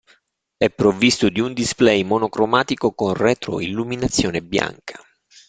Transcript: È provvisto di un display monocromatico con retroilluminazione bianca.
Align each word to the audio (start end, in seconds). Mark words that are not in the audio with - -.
È 0.57 0.67
provvisto 0.71 1.29
di 1.29 1.39
un 1.41 1.53
display 1.53 2.01
monocromatico 2.01 2.91
con 2.91 3.13
retroilluminazione 3.13 4.41
bianca. 4.41 4.99